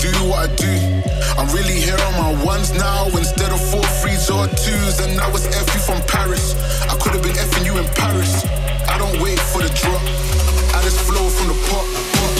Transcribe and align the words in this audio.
Do 0.00 0.08
what 0.32 0.48
I 0.48 0.54
do. 0.56 0.72
I'm 1.36 1.48
really 1.54 1.78
here 1.78 2.00
on 2.08 2.14
my 2.16 2.44
ones 2.44 2.72
now 2.72 3.04
instead 3.08 3.52
of 3.52 3.60
four 3.60 3.84
threes 4.00 4.30
or 4.30 4.46
twos. 4.48 4.98
And 5.00 5.20
I 5.20 5.30
was 5.30 5.44
F 5.46 5.74
you 5.74 5.80
from 5.80 6.00
Paris. 6.08 6.54
I 6.88 6.96
could 6.96 7.12
have 7.12 7.22
been 7.22 7.34
Fing 7.34 7.66
you 7.66 7.76
in 7.76 7.84
Paris. 7.92 8.46
I 8.88 8.96
don't 8.96 9.20
wait 9.20 9.38
for 9.38 9.60
the 9.60 9.68
drop. 9.68 10.00
I 10.74 10.80
just 10.82 11.00
flow 11.00 11.28
from 11.28 11.48
the 11.48 11.58
pot. 11.68 12.39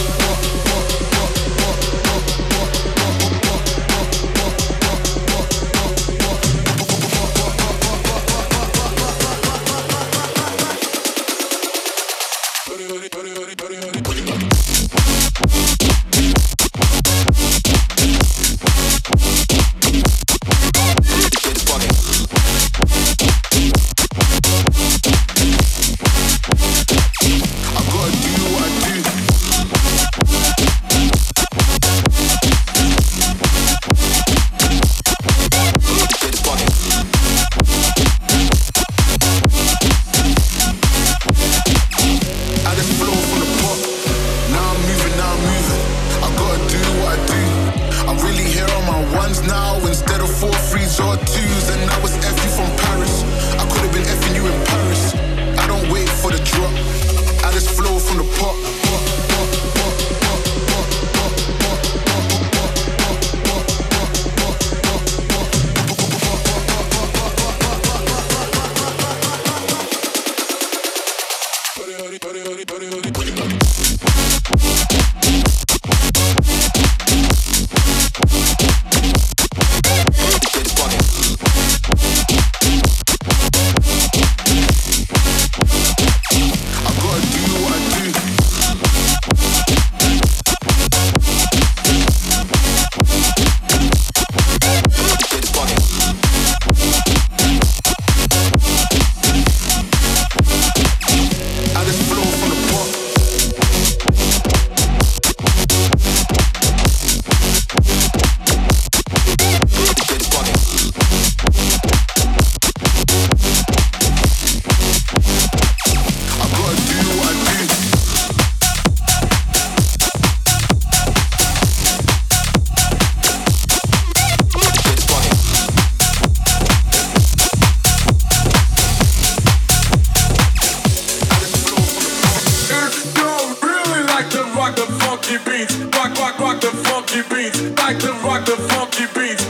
rock 138.23 138.45
the 138.45 138.57
funky 138.57 139.07
beats. 139.15 139.45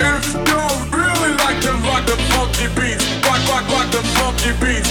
If 0.00 0.34
you 0.34 0.62
really 0.96 1.32
like 1.44 1.60
to 1.62 1.72
rock 1.86 2.04
the 2.06 2.16
funky 2.32 2.68
beats, 2.74 3.04
rock, 3.24 3.40
rock, 3.48 3.68
rock 3.70 3.90
the 3.90 4.02
funky 4.18 4.52
beats. 4.60 4.81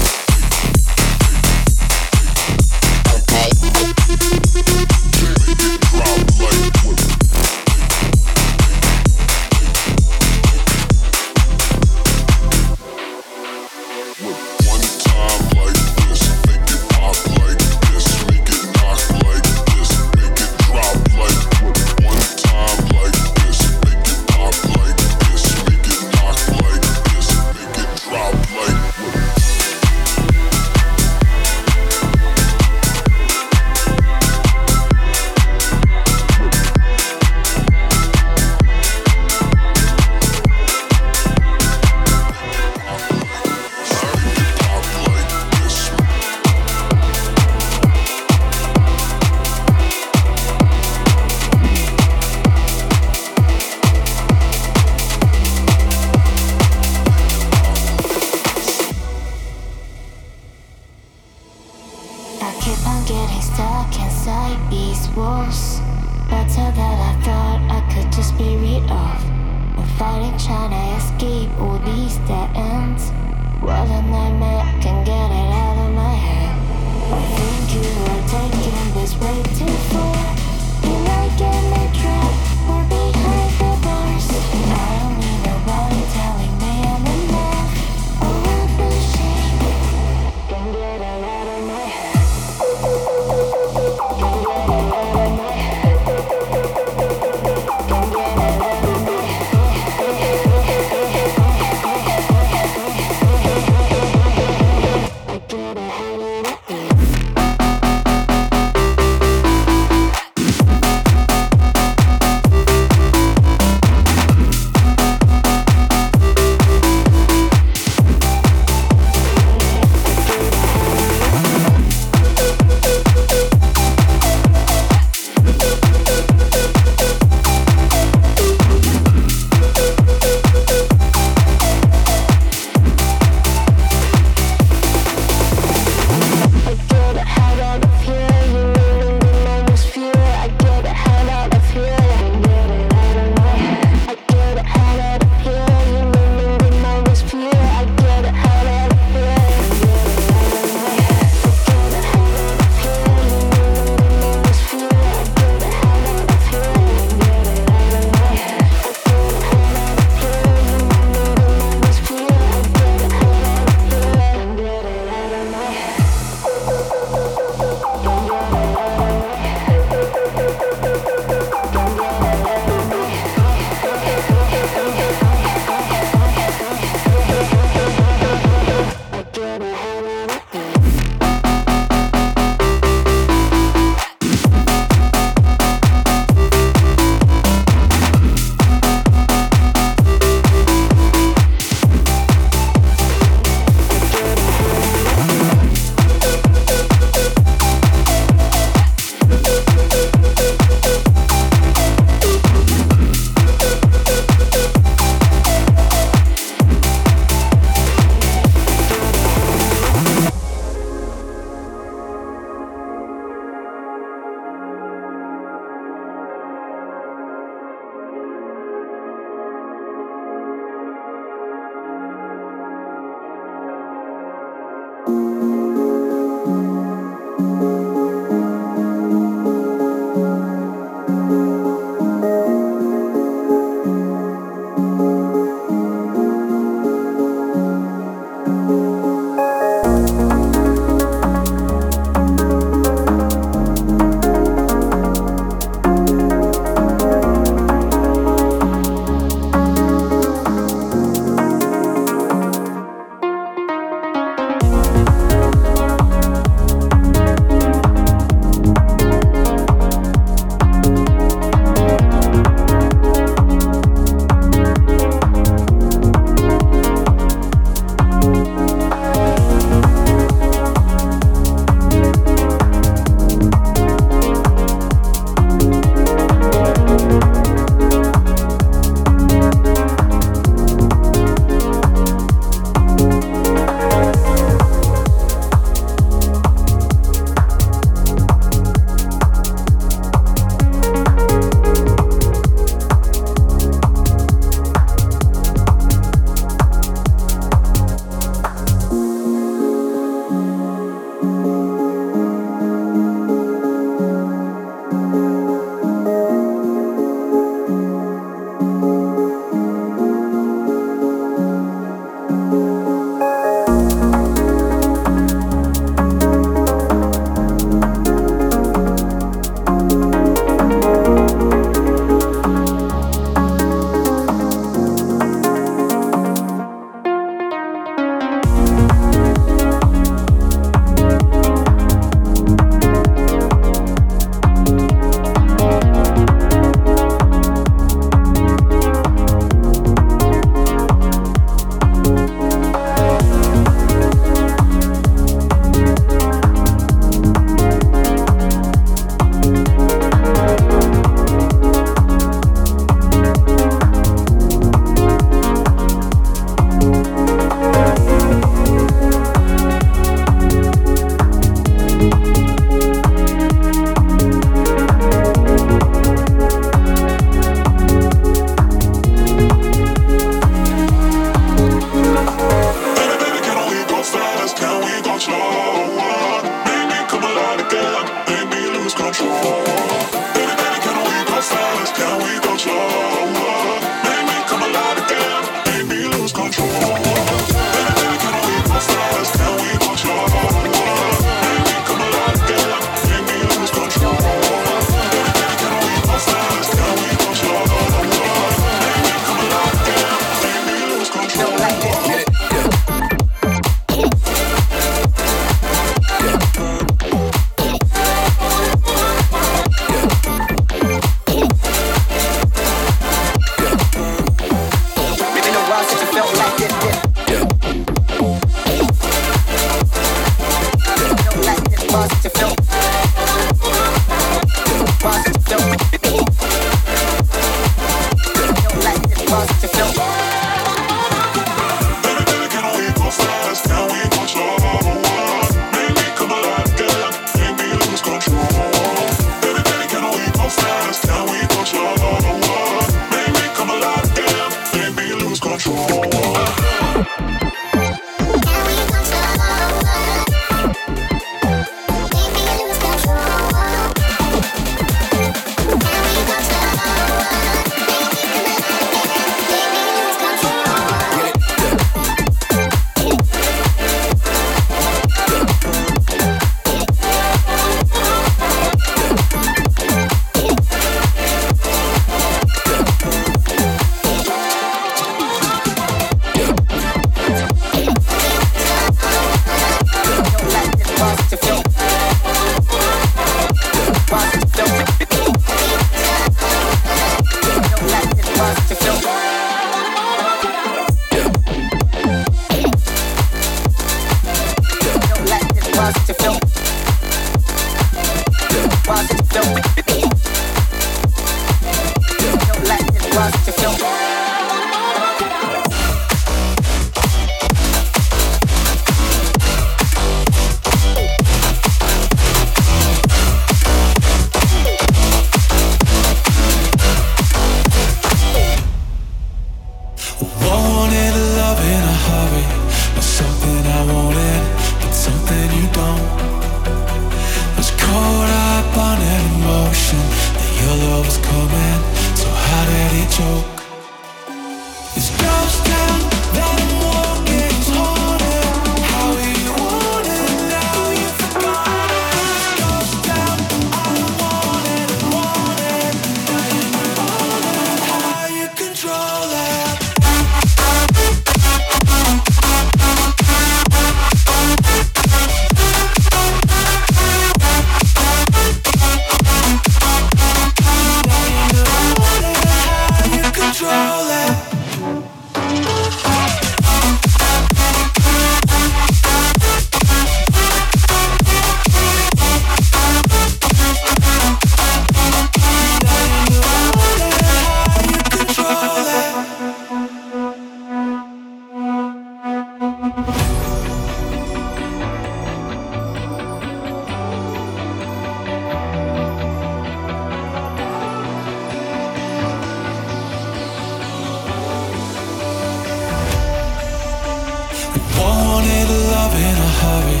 love 599.00 599.14
in 599.14 599.36
a 599.48 599.50
hurry. 599.62 600.00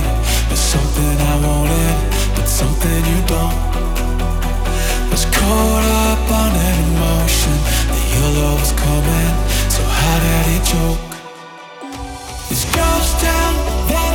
It's 0.52 0.66
something 0.74 1.14
I 1.32 1.34
wanted, 1.46 1.96
but 2.36 2.46
something 2.60 3.00
you 3.12 3.20
don't. 3.34 3.58
Was 5.10 5.24
caught 5.36 5.86
up 6.06 6.24
on 6.42 6.50
an 6.68 6.76
emotion 6.88 7.56
that 7.92 8.04
your 8.14 8.30
love 8.40 8.60
was 8.64 8.74
coming. 8.86 9.32
So 9.74 9.82
how 9.98 10.16
did 10.24 10.46
it 10.56 10.64
joke? 10.72 11.10
It's 12.52 12.64
ghost 12.76 13.14
town. 13.24 14.09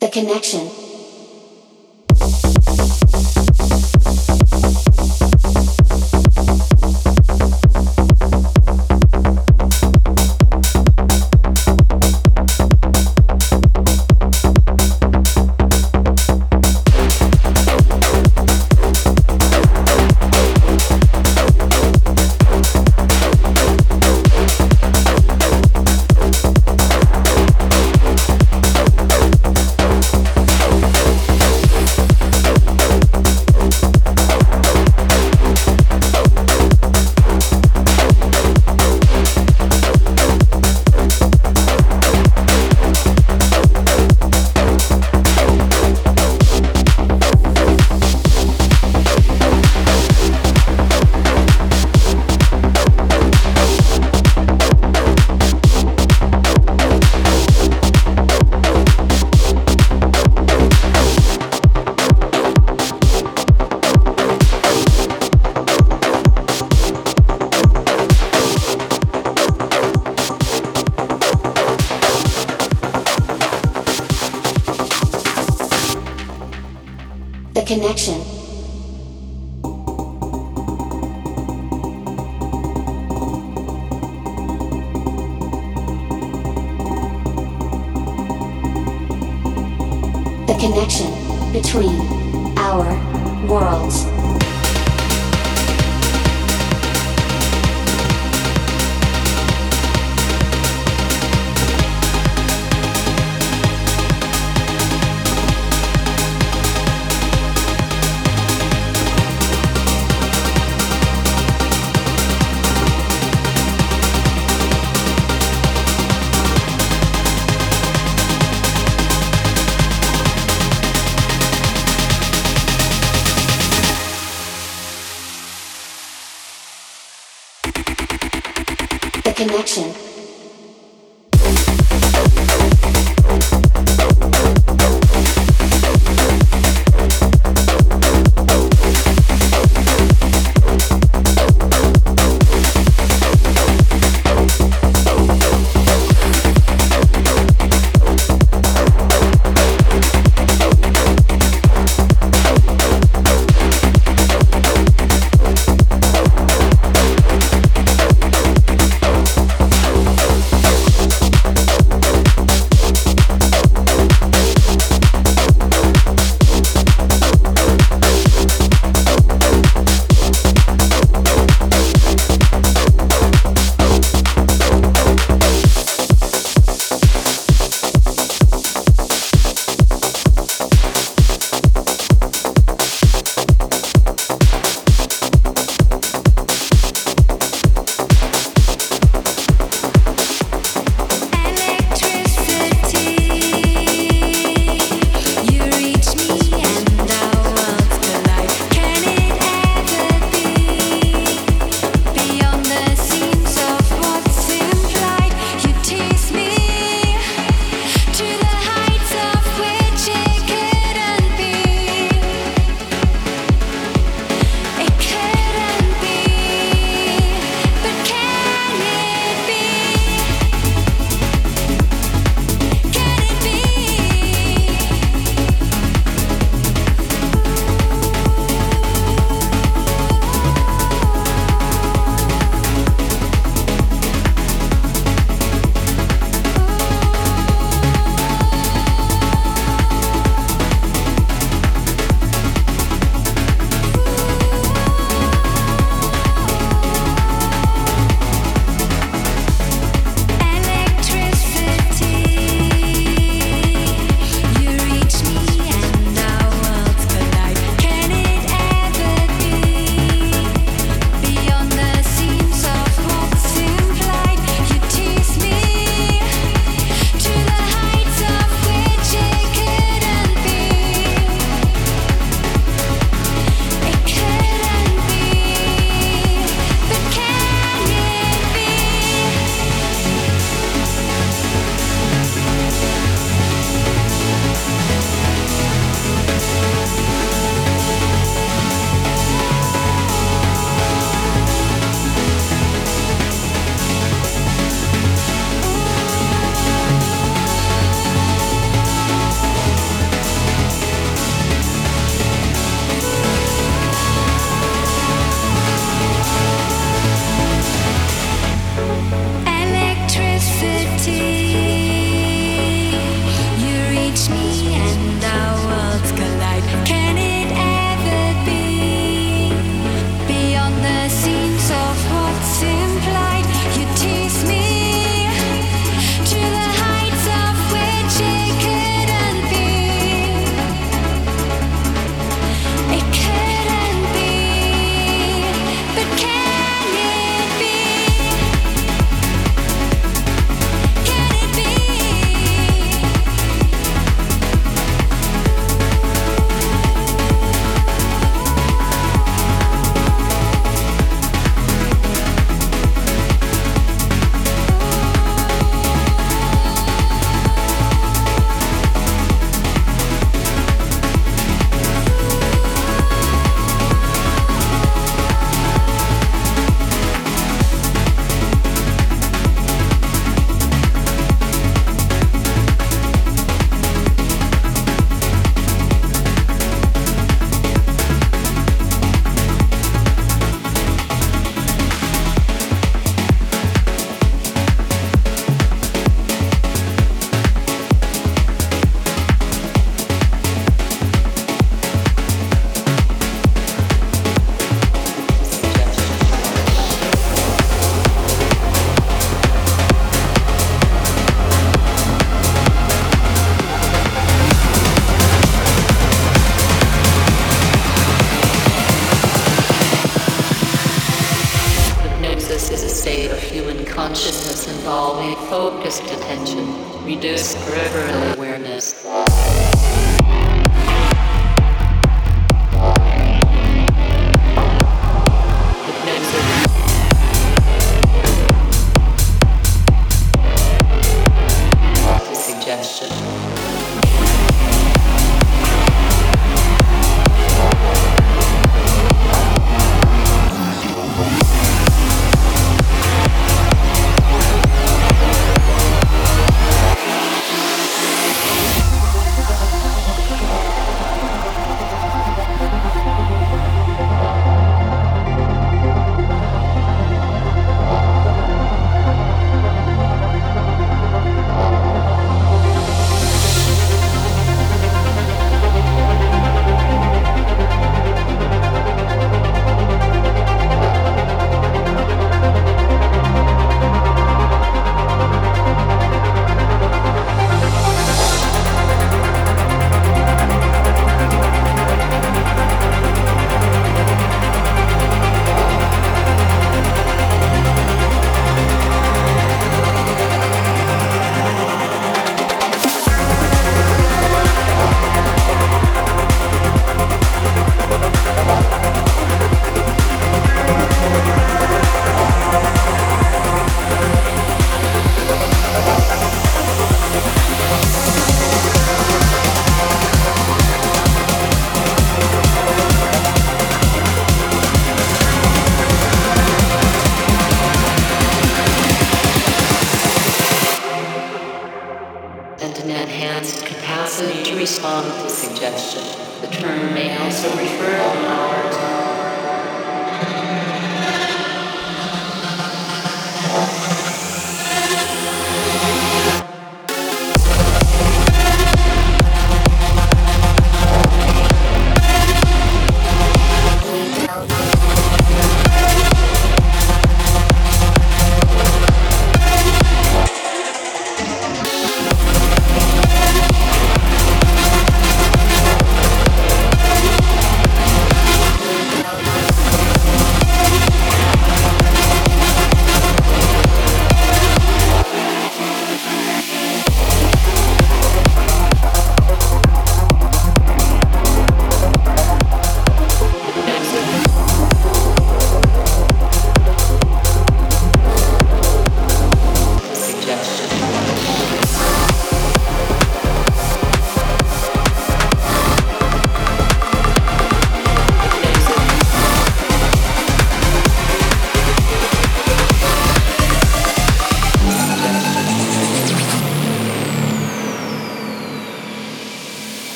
The 0.00 0.08
connection. 0.12 0.87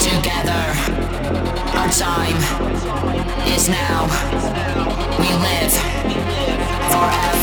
together. 0.00 0.64
Our 1.78 1.90
time 1.90 2.38
is 3.54 3.68
now. 3.68 4.06
We 5.18 5.28
live 5.46 5.72
forever. 6.92 7.37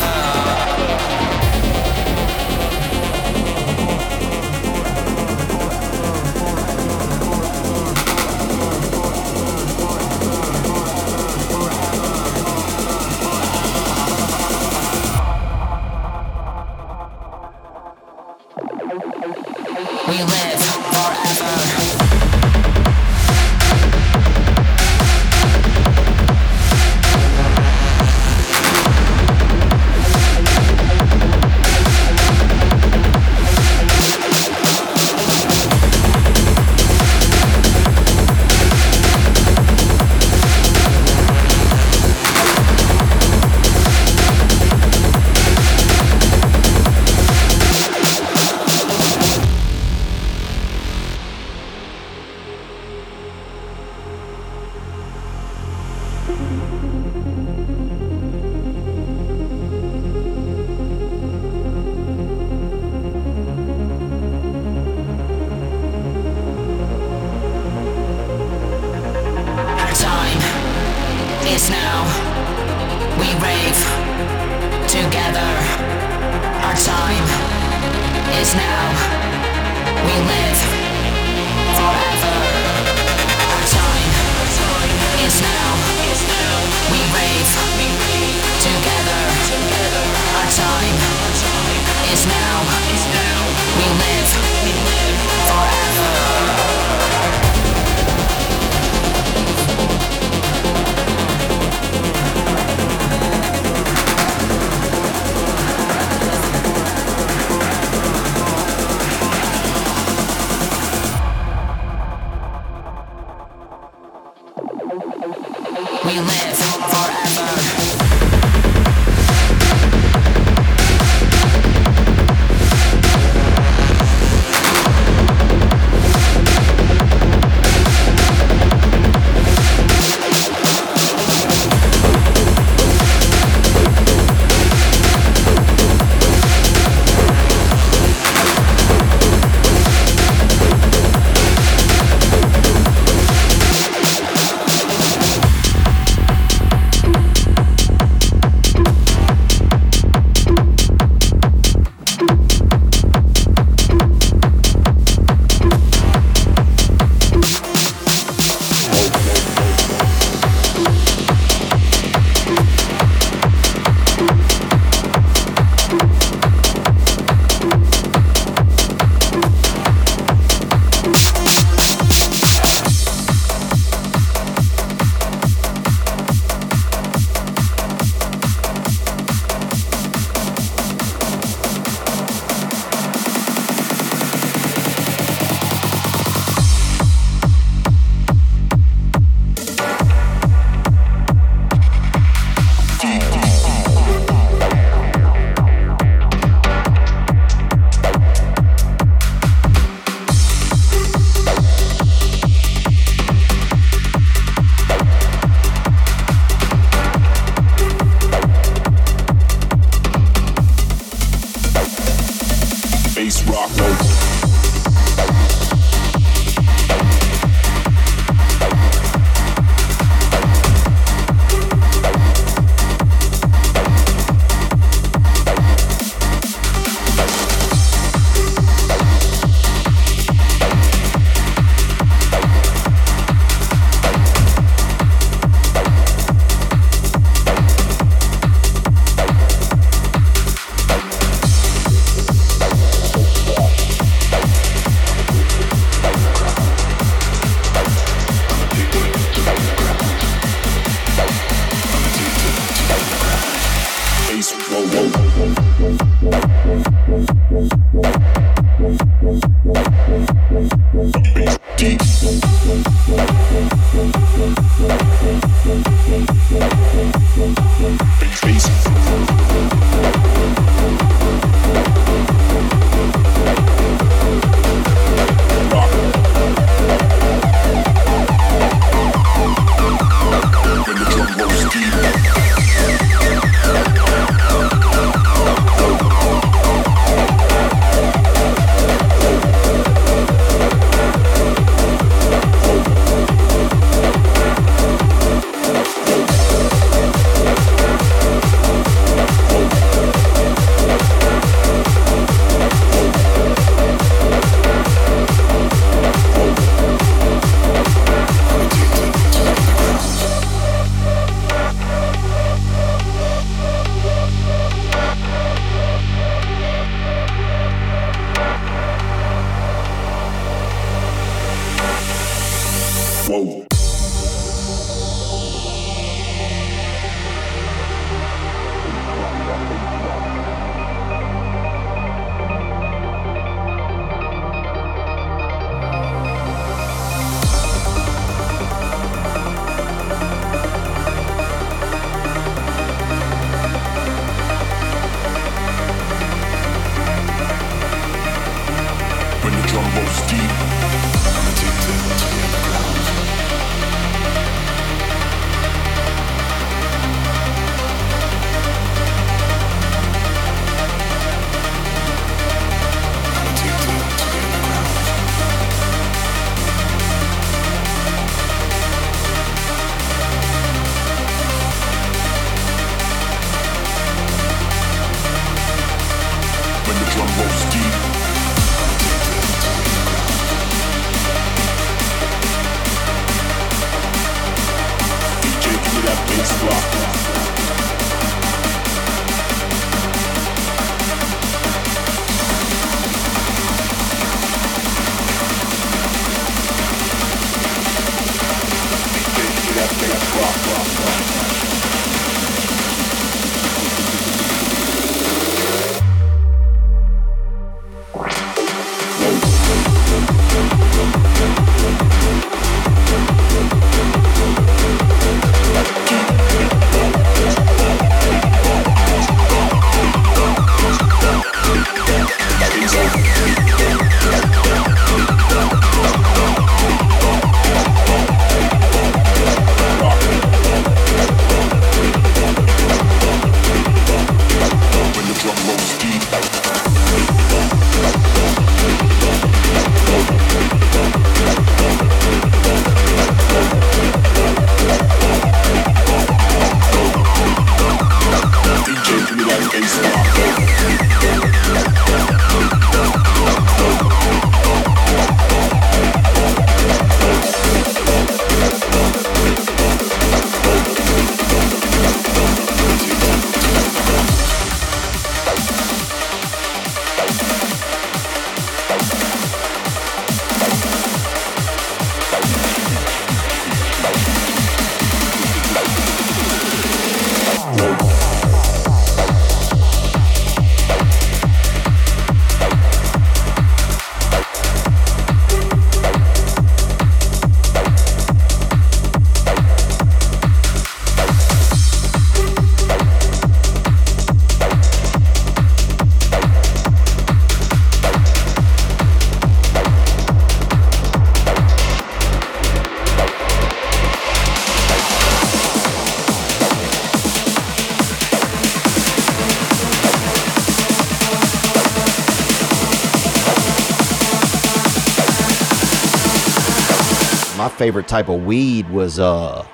Favorite 517.76 518.08
type 518.08 518.28
of 518.28 518.44
weed 518.44 518.88
was 518.90 519.18
uh 519.18 519.66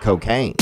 cocaine. 0.00 0.54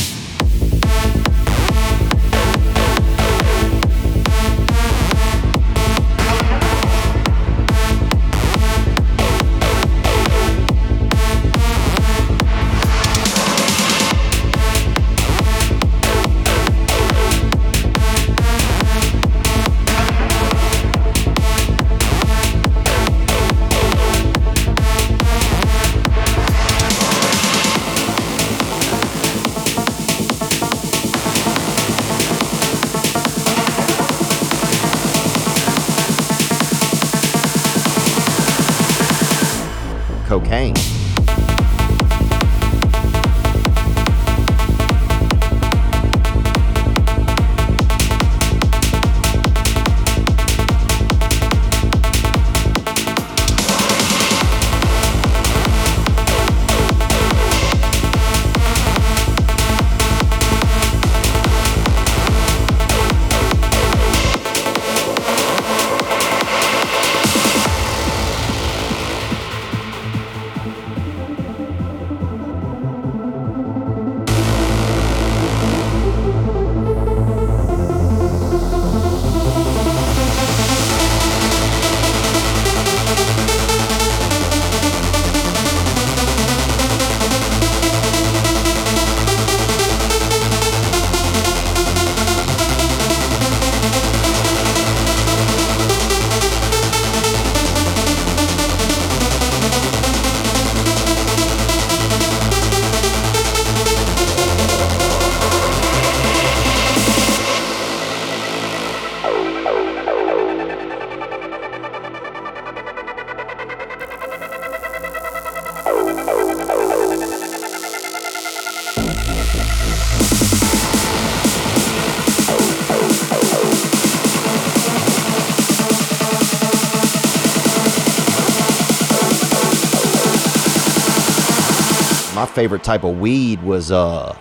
Favorite 132.63 132.85
type 132.85 133.03
of 133.03 133.19
weed 133.19 133.61
was 133.65 133.91
uh 133.91 134.39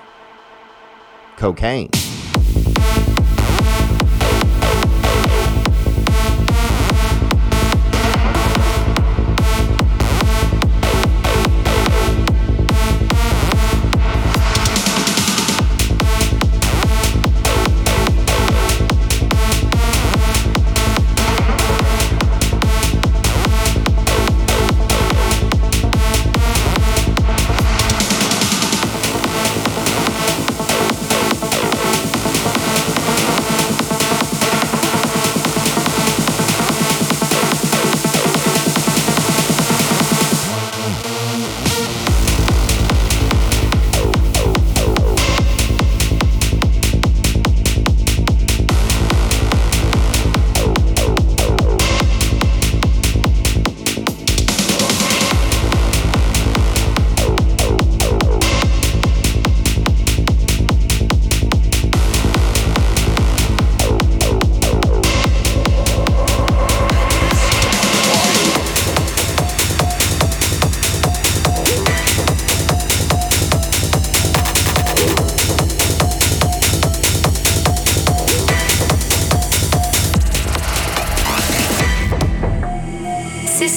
cocaine. 1.37 1.89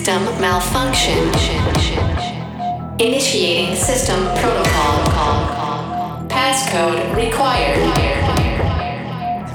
System 0.05 0.39
malfunction. 0.39 1.16
Initiating 2.98 3.74
system 3.74 4.20
protocol. 4.36 4.98
Passcode 6.28 7.16
required. 7.16 7.78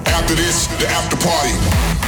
After 0.07 0.34
this, 0.34 0.65
the 0.80 0.88
after 0.88 1.17
party. 1.17 1.98